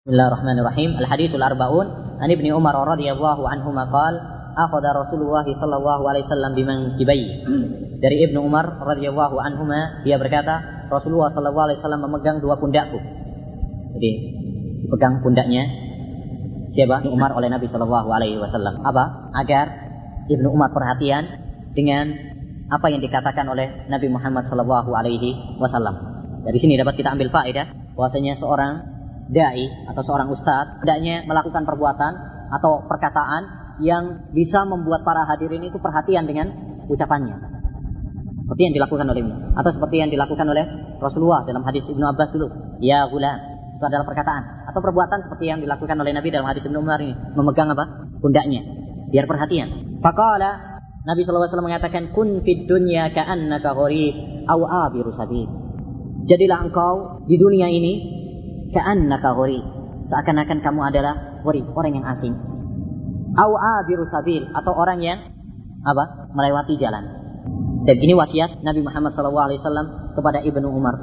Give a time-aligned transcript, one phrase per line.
[0.00, 0.96] Bismillahirrahmanirrahim.
[0.96, 4.16] Al-hadithul arba'un an Ibnu Umar radhiyallahu anhuma qala
[4.56, 7.44] akhadha Rasulullah sallallahu alaihi wasallam biman kibai.
[8.00, 12.96] Dari Ibnu Umar radhiyallahu anhuma dia berkata, Rasulullah sallallahu alaihi wasallam memegang dua pundakku.
[14.00, 14.10] Jadi
[14.88, 15.68] dipegang pundaknya
[16.72, 17.04] siapa?
[17.04, 18.80] Ibnu Umar oleh Nabi sallallahu alaihi wasallam.
[18.80, 19.36] Apa?
[19.36, 19.68] Agar
[20.32, 21.28] Ibnu Umar perhatian
[21.76, 22.08] dengan
[22.72, 26.24] apa yang dikatakan oleh Nabi Muhammad sallallahu alaihi wasallam.
[26.48, 28.99] Dari sini dapat kita ambil faedah bahwasanya seorang
[29.30, 32.12] dai atau seorang ustadz hendaknya melakukan perbuatan
[32.50, 33.42] atau perkataan
[33.80, 36.52] yang bisa membuat para hadirin itu perhatian dengan
[36.90, 37.38] ucapannya.
[38.44, 39.22] Seperti yang dilakukan oleh
[39.54, 40.66] atau seperti yang dilakukan oleh
[40.98, 42.50] Rasulullah dalam hadis Ibnu Abbas dulu.
[42.82, 43.38] Ya gulam.
[43.78, 47.16] Itu adalah perkataan atau perbuatan seperti yang dilakukan oleh Nabi dalam hadis Ibnu Umar ini,
[47.32, 48.10] memegang apa?
[48.20, 48.60] pundaknya
[49.08, 49.98] biar perhatian.
[50.04, 55.48] Faqala Nabi SAW mengatakan kun fid dunya ka'annaka gharib aw abiru sabil.
[56.28, 58.19] Jadilah engkau di dunia ini
[58.70, 61.14] ka'annaka ghurib seakan-akan kamu adalah
[61.46, 62.34] ghurib orang yang asing.
[63.38, 65.18] Au abiru sabil atau orang yang
[65.86, 67.04] apa melewati jalan.
[67.86, 70.98] Dan ini wasiat Nabi Muhammad SAW kepada Ibnu Umar.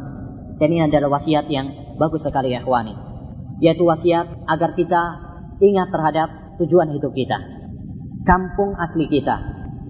[0.60, 2.94] Dan ini adalah wasiat yang bagus sekali ya ikhwani.
[3.64, 5.02] Yaitu wasiat agar kita
[5.58, 6.30] ingat terhadap
[6.62, 7.40] tujuan hidup kita.
[8.28, 9.40] Kampung asli kita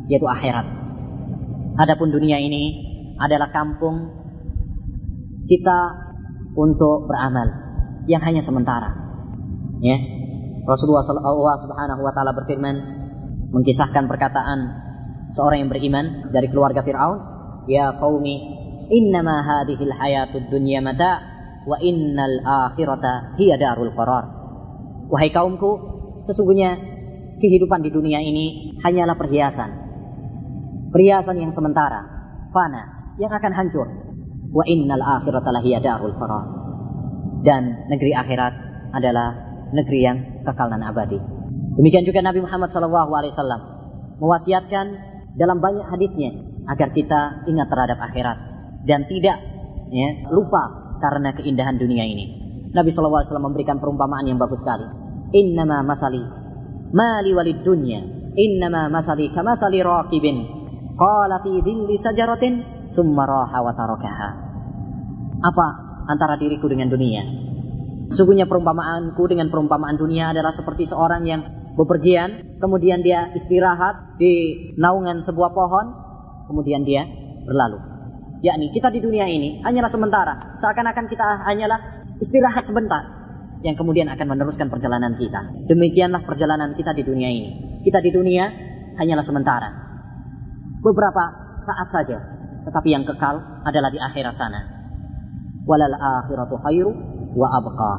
[0.08, 0.64] yaitu akhirat.
[1.76, 2.86] Adapun dunia ini
[3.20, 4.08] adalah kampung
[5.50, 5.80] kita
[6.56, 7.67] untuk beramal
[8.08, 8.96] yang hanya sementara.
[9.84, 10.00] Ya.
[10.68, 12.76] Rasulullah SAW Subhanahu wa taala berfirman
[13.56, 14.60] mengisahkan perkataan
[15.32, 17.20] seorang yang beriman dari keluarga Firaun,
[17.72, 18.36] "Ya qaumi,
[18.92, 21.24] innama hadhil hayatud dunya mata
[21.64, 24.28] wa innal akhirata hiya darul qarar."
[25.08, 25.72] Wahai kaumku,
[26.28, 26.76] sesungguhnya
[27.40, 29.72] kehidupan di dunia ini hanyalah perhiasan.
[30.92, 32.04] Perhiasan yang sementara,
[32.52, 33.88] fana, yang akan hancur.
[34.52, 36.67] Wa innal akhirata lahiya darul qarar
[37.44, 38.54] dan negeri akhirat
[38.94, 39.36] adalah
[39.76, 41.20] negeri yang kekal dan abadi.
[41.78, 43.62] Demikian juga Nabi Muhammad SAW
[44.18, 44.86] mewasiatkan
[45.38, 46.34] dalam banyak hadisnya
[46.66, 48.38] agar kita ingat terhadap akhirat
[48.90, 49.38] dan tidak
[49.94, 52.26] ya, lupa karena keindahan dunia ini.
[52.74, 54.88] Nabi SAW memberikan perumpamaan yang bagus sekali.
[55.38, 56.48] Innama masali
[56.92, 58.00] mali walid dunya
[58.38, 60.38] innama masali kamasali raqibin
[60.96, 62.54] qala fi dhilli sajaratin
[62.94, 64.30] summa raha wa tarakaha.
[65.38, 65.68] Apa
[66.08, 67.24] antara diriku dengan dunia.
[68.08, 71.42] Sungguhnya perumpamaanku dengan perumpamaan dunia adalah seperti seorang yang
[71.76, 75.86] bepergian, kemudian dia istirahat di naungan sebuah pohon,
[76.48, 77.04] kemudian dia
[77.44, 77.78] berlalu.
[78.42, 83.04] Yakni kita di dunia ini hanyalah sementara, seakan-akan kita hanyalah istirahat sebentar,
[83.68, 85.68] yang kemudian akan meneruskan perjalanan kita.
[85.68, 87.82] Demikianlah perjalanan kita di dunia ini.
[87.84, 88.48] Kita di dunia
[88.96, 89.70] hanyalah sementara.
[90.80, 91.24] Beberapa
[91.60, 92.18] saat saja,
[92.64, 94.77] tetapi yang kekal adalah di akhirat sana
[95.68, 96.92] walal akhiratu khairu
[97.36, 97.94] wa abqa.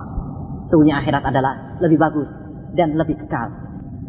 [0.67, 2.29] Sungguhnya akhirat adalah lebih bagus
[2.73, 3.53] dan lebih kekal.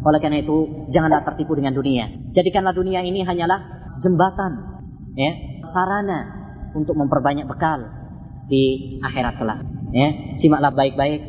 [0.00, 2.08] Oleh karena itu, janganlah tertipu dengan dunia.
[2.32, 3.60] Jadikanlah dunia ini hanyalah
[4.00, 4.80] jembatan,
[5.12, 5.32] ya,
[5.68, 6.20] sarana
[6.72, 7.84] untuk memperbanyak bekal
[8.48, 9.60] di akhirat kelak.
[9.92, 10.08] Ya,
[10.40, 11.20] simaklah baik-baik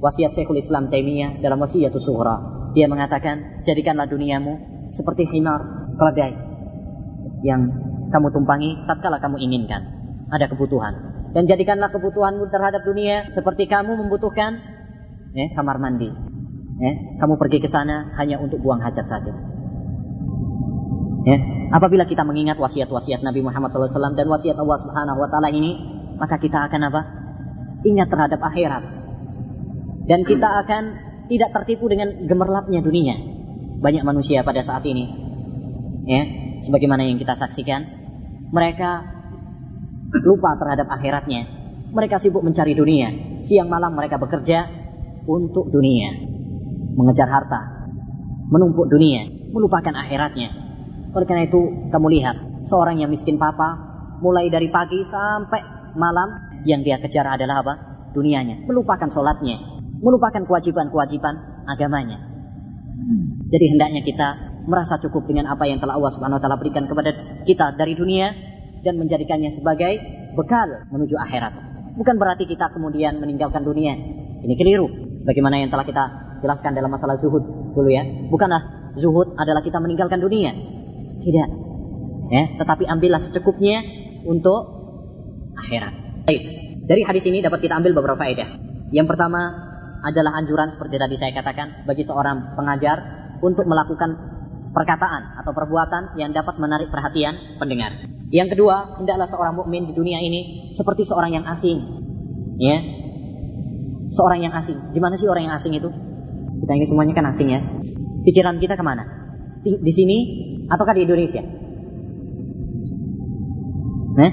[0.00, 2.72] wasiat Syekhul Islam Taimiyah dalam wasiat sughra.
[2.72, 4.56] Dia mengatakan, jadikanlah duniamu
[4.96, 6.32] seperti himar keledai
[7.44, 7.60] yang
[8.08, 9.84] kamu tumpangi tatkala kamu inginkan.
[10.32, 14.62] Ada kebutuhan dan jadikanlah kebutuhanmu terhadap dunia seperti kamu membutuhkan
[15.34, 16.08] ya, kamar mandi.
[16.74, 19.34] Ya, kamu pergi ke sana hanya untuk buang hajat saja.
[21.24, 21.36] Ya,
[21.70, 25.74] apabila kita mengingat wasiat-wasiat Nabi Muhammad SAW dan wasiat Allah Subhanahu Wa Taala ini,
[26.18, 27.00] maka kita akan apa?
[27.86, 28.82] Ingat terhadap akhirat.
[30.04, 30.82] Dan kita akan
[31.30, 33.16] tidak tertipu dengan gemerlapnya dunia.
[33.80, 35.06] Banyak manusia pada saat ini,
[36.10, 36.22] ya,
[36.66, 37.86] sebagaimana yang kita saksikan,
[38.50, 39.13] mereka
[40.22, 41.42] lupa terhadap akhiratnya.
[41.94, 43.08] Mereka sibuk mencari dunia.
[43.46, 44.66] Siang malam mereka bekerja
[45.26, 46.14] untuk dunia.
[46.94, 47.90] Mengejar harta.
[48.50, 49.26] Menumpuk dunia.
[49.50, 50.48] Melupakan akhiratnya.
[51.14, 52.36] Oleh karena itu, kamu lihat.
[52.66, 53.78] Seorang yang miskin papa.
[54.22, 56.58] Mulai dari pagi sampai malam.
[56.66, 57.74] Yang dia kejar adalah apa?
[58.14, 58.66] Dunianya.
[58.66, 59.58] Melupakan sholatnya.
[60.02, 62.18] Melupakan kewajiban-kewajiban agamanya.
[63.50, 64.28] Jadi hendaknya kita
[64.64, 68.32] merasa cukup dengan apa yang telah Allah Subhanahu wa taala berikan kepada kita dari dunia
[68.84, 69.98] dan menjadikannya sebagai
[70.36, 71.52] bekal menuju akhirat.
[71.96, 73.96] Bukan berarti kita kemudian meninggalkan dunia.
[74.44, 74.86] Ini keliru.
[75.24, 76.04] Bagaimana yang telah kita
[76.44, 78.04] jelaskan dalam masalah zuhud dulu ya.
[78.28, 80.52] Bukanlah zuhud adalah kita meninggalkan dunia.
[81.24, 81.48] Tidak.
[82.28, 83.80] Ya, tetapi ambillah secukupnya
[84.28, 84.60] untuk
[85.56, 86.26] akhirat.
[86.28, 86.42] Baik.
[86.84, 88.60] Dari hadis ini dapat kita ambil beberapa faedah.
[88.92, 89.40] Yang pertama
[90.04, 93.00] adalah anjuran seperti tadi saya katakan bagi seorang pengajar
[93.40, 94.33] untuk melakukan
[94.74, 97.94] perkataan atau perbuatan yang dapat menarik perhatian pendengar.
[98.34, 101.78] Yang kedua, hendaklah seorang mukmin di dunia ini seperti seorang yang asing.
[102.58, 102.78] Ya.
[104.14, 104.78] seorang yang asing.
[104.94, 105.90] Gimana sih orang yang asing itu?
[106.62, 107.58] Kita ini semuanya kan asing ya.
[108.22, 109.02] Pikiran kita ke mana?
[109.66, 110.16] Di, di sini
[110.70, 111.42] ataukah di Indonesia?
[114.14, 114.30] Nah,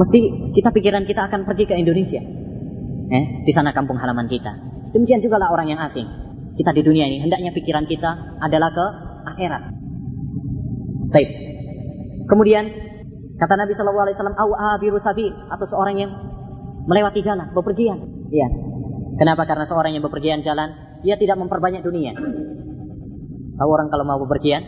[0.00, 0.18] mesti
[0.56, 2.24] kita pikiran kita akan pergi ke Indonesia.
[3.12, 4.56] Eh, di sana kampung halaman kita.
[4.96, 6.08] Demikian juga lah orang yang asing.
[6.52, 8.86] Kita di dunia ini hendaknya pikiran kita adalah ke
[9.34, 9.62] akhirat.
[11.12, 11.30] Baik.
[12.28, 12.64] Kemudian
[13.40, 16.10] kata Nabi Shallallahu Alaihi Wasallam, "Awabiru sabi" atau seorang yang
[16.88, 17.98] melewati jalan, bepergian.
[18.32, 18.48] Iya.
[19.20, 19.44] Kenapa?
[19.44, 20.72] Karena seorang yang bepergian jalan,
[21.04, 22.16] dia tidak memperbanyak dunia.
[23.56, 24.64] Tahu orang kalau mau bepergian,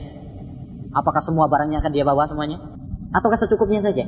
[0.93, 2.61] apakah semua barangnya akan dia bawa semuanya?
[3.15, 4.05] Ataukah secukupnya saja?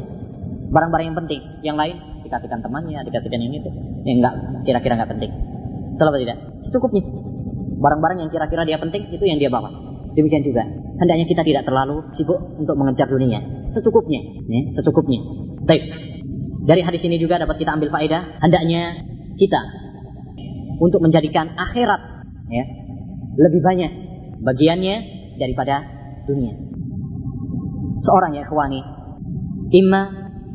[0.71, 1.97] Barang-barang yang penting, yang lain
[2.27, 3.71] dikasihkan temannya, dikasihkan yang itu.
[4.05, 4.35] Yang enggak
[4.67, 5.31] kira-kira enggak penting.
[5.97, 6.39] Betul apa tidak?
[6.67, 7.03] Secukupnya.
[7.77, 9.69] Barang-barang yang kira-kira dia penting itu yang dia bawa.
[10.17, 10.65] Demikian juga.
[10.97, 13.69] Hendaknya kita tidak terlalu sibuk untuk mengejar dunia.
[13.69, 14.21] Secukupnya.
[14.49, 15.21] Ya, secukupnya.
[15.69, 15.85] Baik.
[16.67, 18.41] Dari hadis ini juga dapat kita ambil faedah.
[18.41, 18.97] Hendaknya
[19.37, 19.61] kita
[20.81, 22.01] untuk menjadikan akhirat
[22.49, 22.65] ya,
[23.37, 23.93] lebih banyak
[24.41, 24.97] bagiannya
[25.37, 25.85] daripada
[26.25, 26.53] dunia.
[28.05, 28.81] Seorang ya ikhwani,
[29.73, 30.03] imma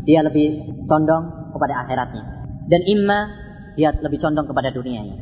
[0.06, 2.24] dia lebih condong kepada akhiratnya
[2.70, 3.20] dan imma
[3.78, 5.18] dia lebih condong kepada dunianya.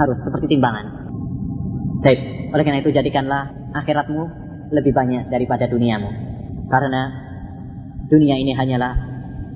[0.00, 0.99] Harus seperti timbangan.
[2.00, 2.20] Baik,
[2.56, 4.22] oleh karena itu jadikanlah akhiratmu
[4.72, 6.08] lebih banyak daripada duniamu.
[6.72, 7.12] Karena
[8.08, 8.96] dunia ini hanyalah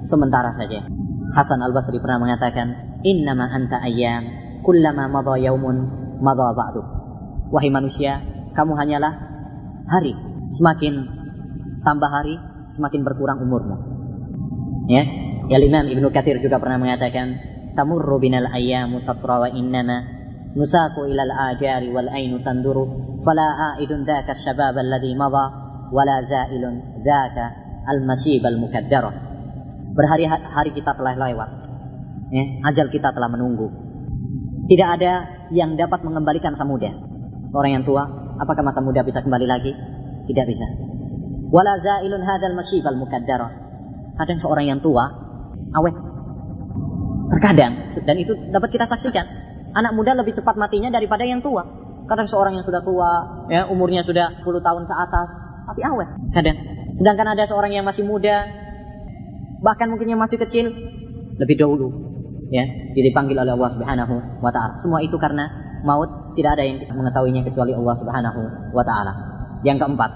[0.05, 0.85] sementara saja.
[1.33, 4.29] Hasan al-Basri pernah mengatakan, Innama anta ayyam,
[4.61, 5.77] kullama madha yaumun,
[6.21, 6.83] madha ba'du.
[7.49, 8.21] Wahai manusia,
[8.53, 9.13] kamu hanyalah
[9.89, 10.13] hari.
[10.53, 10.95] Semakin
[11.81, 12.37] tambah hari,
[12.77, 13.77] semakin berkurang umurmu.
[14.93, 15.03] Ya,
[15.49, 17.41] ya Imam Ibnu Katsir juga pernah mengatakan,
[17.75, 20.14] Tamurru binal ayyamu tatra wa innama
[20.56, 22.78] نساق إلى الآجار والأين تندر
[23.26, 25.46] فلا عائد ذاك الشباب الذي مضى
[25.94, 26.64] ولا زائل
[27.06, 27.38] ذاك
[27.90, 29.06] المسيب المكدر
[29.90, 31.50] berhari-hari kita telah lewat
[32.30, 33.68] ya, ajal kita telah menunggu
[34.70, 35.14] tidak ada
[35.50, 36.94] yang dapat mengembalikan masa muda
[37.50, 38.06] seorang yang tua
[38.38, 39.74] apakah masa muda bisa kembali lagi
[40.30, 40.66] tidak bisa
[41.50, 43.50] wala zailun hadzal masyibal mukaddara
[44.22, 45.10] kadang seorang yang tua
[45.74, 45.96] awet
[47.34, 47.74] terkadang
[48.06, 49.26] dan itu dapat kita saksikan
[49.75, 51.67] anak muda lebih cepat matinya daripada yang tua.
[52.07, 53.11] Kadang seorang yang sudah tua,
[53.51, 55.29] ya umurnya sudah 10 tahun ke atas,
[55.67, 56.09] tapi awet.
[56.31, 56.59] Kadang.
[56.95, 58.47] Sedangkan ada seorang yang masih muda,
[59.65, 60.71] bahkan mungkin yang masih kecil,
[61.41, 61.91] lebih dahulu,
[62.55, 62.63] ya,
[62.95, 64.79] dipanggil oleh Allah Subhanahu wa taala.
[64.79, 65.51] Semua itu karena
[65.83, 69.13] maut tidak ada yang mengetahuinya kecuali Allah Subhanahu wa taala.
[69.67, 70.11] Yang keempat,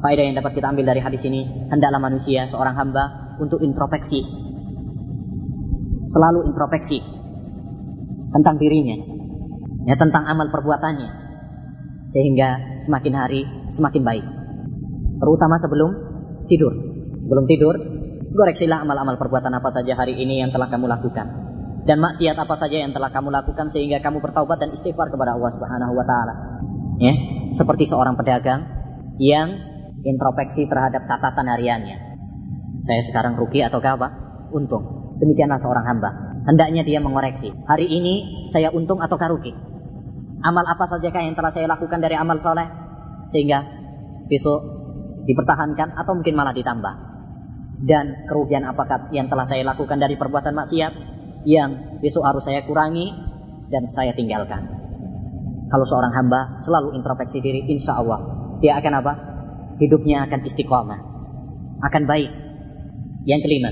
[0.00, 4.22] faedah yang dapat kita ambil dari hadis ini, hendaklah manusia seorang hamba untuk introspeksi.
[6.06, 7.16] Selalu introspeksi
[8.32, 8.96] tentang dirinya,
[9.86, 11.10] ya tentang amal perbuatannya,
[12.10, 14.26] sehingga semakin hari semakin baik.
[15.16, 15.90] Terutama sebelum
[16.50, 16.72] tidur.
[17.26, 17.74] Sebelum tidur,
[18.30, 21.26] goreksilah amal-amal perbuatan apa saja hari ini yang telah kamu lakukan.
[21.86, 25.50] Dan maksiat apa saja yang telah kamu lakukan sehingga kamu bertaubat dan istighfar kepada Allah
[25.54, 26.34] Subhanahu wa taala.
[26.98, 27.14] Ya,
[27.54, 28.66] seperti seorang pedagang
[29.22, 29.54] yang
[30.02, 31.96] introspeksi terhadap catatan hariannya.
[32.82, 34.08] Saya sekarang rugi atau apa?
[34.50, 35.14] Untung.
[35.18, 37.50] Demikianlah seorang hamba hendaknya dia mengoreksi.
[37.66, 38.14] Hari ini
[38.54, 39.52] saya untung atau rugi?
[40.46, 42.70] Amal apa sajakah yang telah saya lakukan dari amal soleh
[43.34, 43.66] sehingga
[44.30, 44.62] besok
[45.26, 46.94] dipertahankan atau mungkin malah ditambah?
[47.76, 50.92] Dan kerugian apakah yang telah saya lakukan dari perbuatan maksiat
[51.44, 53.10] yang besok harus saya kurangi
[53.68, 54.70] dan saya tinggalkan?
[55.66, 58.22] Kalau seorang hamba selalu introspeksi diri, insya Allah
[58.62, 59.12] dia akan apa?
[59.82, 61.00] Hidupnya akan istiqomah,
[61.84, 62.30] akan baik.
[63.26, 63.70] Yang kelima,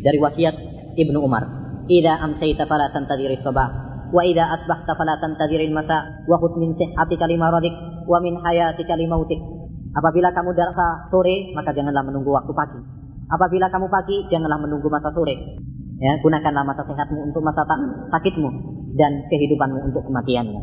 [0.00, 0.54] dari wasiat
[0.94, 3.69] Ibnu Umar إذا أمسيت فلا تنتظر الصباح
[4.13, 7.75] وإذا أصبحت فلا تنتظر المساء وخذ من صحتك لمرضك
[8.07, 9.41] ومن حياتك لموتك
[9.89, 12.77] Apabila kamu darsa sore, maka janganlah menunggu waktu pagi.
[13.25, 15.57] Apabila kamu pagi, janganlah menunggu masa sore.
[15.97, 17.65] Ya, gunakanlah masa sehatmu untuk masa
[18.13, 18.49] sakitmu
[18.93, 20.61] dan kehidupanmu untuk kematianmu.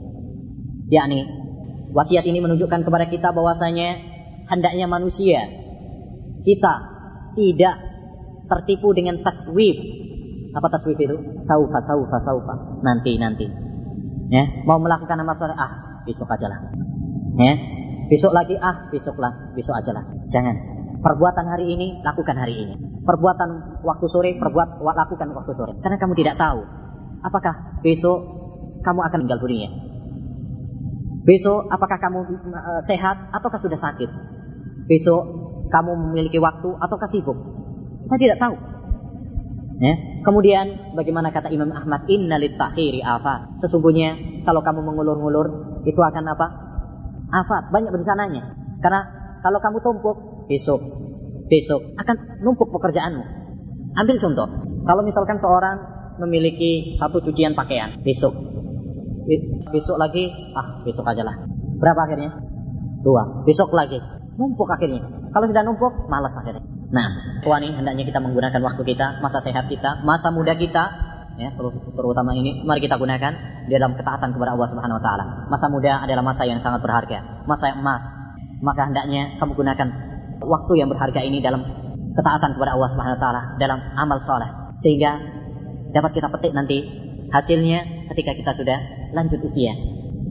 [0.94, 1.26] Yakni,
[1.90, 3.98] wasiat ini menunjukkan kepada kita bahwasanya
[4.46, 5.42] hendaknya manusia
[6.46, 6.74] kita
[7.34, 7.76] tidak
[8.46, 9.74] tertipu dengan taswif
[10.51, 11.15] apa taswif itu?
[11.47, 12.55] Saufa, saufa, saufa.
[12.83, 13.47] Nanti, nanti.
[14.31, 16.59] Ya, mau melakukan amal soleh, ah, besok aja lah.
[17.35, 17.55] Ya,
[18.07, 20.03] besok lagi, ah, besok lah, besok aja lah.
[20.31, 20.55] Jangan.
[21.01, 22.75] Perbuatan hari ini, lakukan hari ini.
[23.03, 25.73] Perbuatan waktu sore, perbuat, lakukan waktu sore.
[25.83, 26.61] Karena kamu tidak tahu,
[27.25, 28.19] apakah besok
[28.85, 29.69] kamu akan meninggal dunia.
[31.21, 34.09] Besok, apakah kamu uh, sehat ataukah sudah sakit?
[34.89, 35.21] Besok,
[35.69, 37.37] kamu memiliki waktu ataukah sibuk?
[38.09, 38.55] Kita tidak tahu.
[39.81, 39.97] Ya.
[40.21, 43.57] Kemudian bagaimana kata Imam Ahmad inna takhiri afat.
[43.65, 44.13] Sesungguhnya
[44.45, 46.47] kalau kamu mengulur-ngulur itu akan apa?
[47.33, 48.53] Afat, banyak bencananya.
[48.77, 49.01] Karena
[49.41, 50.81] kalau kamu tumpuk besok
[51.49, 53.25] besok akan numpuk pekerjaanmu.
[53.97, 54.47] Ambil contoh.
[54.85, 55.77] Kalau misalkan seorang
[56.21, 58.31] memiliki satu cucian pakaian besok.
[59.73, 61.35] Besok lagi, ah besok aja lah.
[61.81, 62.31] Berapa akhirnya?
[63.01, 63.43] Dua.
[63.43, 63.97] Besok lagi.
[64.37, 65.01] Numpuk akhirnya.
[65.33, 66.63] Kalau sudah numpuk, malas akhirnya.
[66.91, 70.83] Nah, wani hendaknya kita menggunakan waktu kita, masa sehat kita, masa muda kita,
[71.39, 71.55] ya
[71.95, 75.25] terutama ini mari kita gunakan di dalam ketaatan kepada Allah Subhanahu wa taala.
[75.47, 78.03] Masa muda adalah masa yang sangat berharga, masa yang emas.
[78.59, 79.87] Maka hendaknya kamu gunakan
[80.43, 81.63] waktu yang berharga ini dalam
[82.11, 84.51] ketaatan kepada Allah Subhanahu wa taala, dalam amal soleh
[84.83, 85.15] sehingga
[85.95, 86.77] dapat kita petik nanti
[87.31, 88.77] hasilnya ketika kita sudah
[89.15, 89.71] lanjut usia.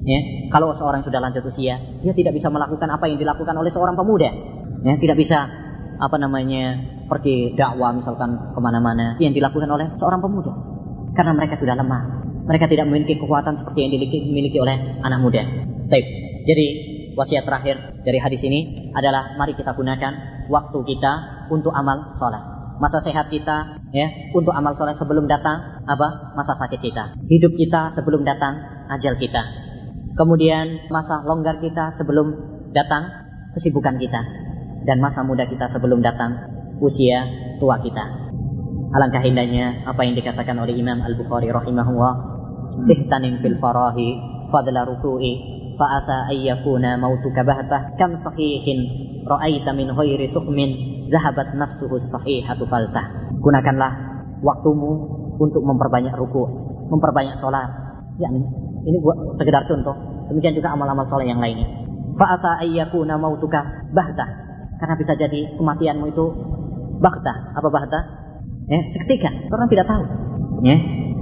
[0.01, 3.97] Ya, kalau seorang sudah lanjut usia, dia tidak bisa melakukan apa yang dilakukan oleh seorang
[3.97, 4.33] pemuda.
[4.81, 5.45] Ya, tidak bisa
[6.01, 10.53] apa namanya pergi dakwah misalkan ke mana-mana yang dilakukan oleh seorang pemuda.
[11.13, 12.25] Karena mereka sudah lemah.
[12.49, 15.45] Mereka tidak memiliki kekuatan seperti yang dimiliki oleh anak muda.
[15.93, 16.07] Baik.
[16.49, 16.67] jadi
[17.19, 21.13] wasiat terakhir dari hadis ini adalah mari kita gunakan waktu kita
[21.53, 22.41] untuk amal soleh.
[22.81, 26.33] Masa sehat kita ya untuk amal soleh sebelum datang apa?
[26.33, 27.13] Masa sakit kita.
[27.29, 28.57] Hidup kita sebelum datang
[28.89, 29.43] ajal kita.
[30.17, 32.33] Kemudian masa longgar kita sebelum
[32.73, 33.05] datang
[33.53, 34.40] kesibukan kita
[34.85, 36.37] dan masa muda kita sebelum datang
[36.81, 37.29] usia
[37.61, 38.31] tua kita.
[38.91, 42.13] Alangkah indahnya apa yang dikatakan oleh Imam Al-Bukhari rahimahullah,
[42.91, 44.19] "Ihtanim fil farahi
[44.51, 45.33] fadla ruku'i
[45.79, 48.83] fa asa ayyakuna mautuka bahtah kam sahihin
[49.29, 50.71] ra'aita min ghairi sukmin
[51.07, 53.93] zahabat nafsuhu sahihatu faltah." Gunakanlah
[54.43, 54.91] waktumu
[55.39, 56.43] untuk memperbanyak ruku,
[56.91, 57.71] memperbanyak sholat.
[58.19, 59.95] Ya, ini buat sekedar contoh.
[60.35, 61.69] Demikian juga amal-amal sholat yang lainnya.
[62.19, 64.50] Fa asa ayyakuna mautuka bahtah
[64.81, 66.25] karena bisa jadi kematianmu itu
[67.05, 67.53] bakta.
[67.53, 68.01] Apa bakta?
[68.67, 69.29] Ya, seketika.
[69.53, 70.05] Orang tidak tahu.
[70.65, 70.77] Ya.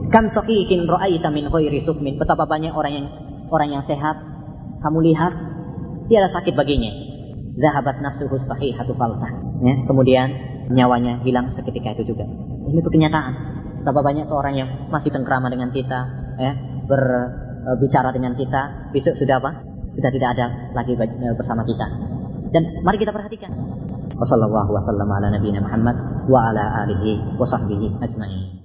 [0.09, 2.17] Kam sahihin ra'aita min ghairi sukmin.
[2.17, 3.07] Betapa banyak orang yang
[3.51, 4.17] orang yang sehat
[4.79, 5.33] kamu lihat
[6.07, 6.89] tiada sakit baginya.
[7.59, 9.33] Zahabat nafsuhu sahihatu faltah.
[9.67, 10.31] Ya, kemudian
[10.71, 12.23] nyawanya hilang seketika itu juga.
[12.71, 13.35] Ini tuh kenyataan.
[13.83, 16.01] Betapa banyak seorang yang masih cengkrama dengan kita,
[16.39, 16.53] ya,
[16.87, 19.51] berbicara dengan kita, besok sudah apa?
[19.91, 20.95] Sudah tidak ada lagi
[21.35, 21.87] bersama kita.
[22.49, 23.53] Dan mari kita perhatikan.
[24.19, 26.29] Wassalamualaikum warahmatullahi wabarakatuh.
[26.29, 28.58] wa ala alihi wa sahbihi ajma'in.